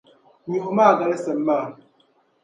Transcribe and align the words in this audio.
Nyuɣu 0.51 0.71
maa 0.77 0.97
galisim 0.99 1.39
maa. 1.47 1.67